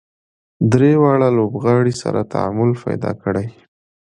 [0.71, 3.47] درې واړه لوبغاړي سره تعامل پیدا کړي.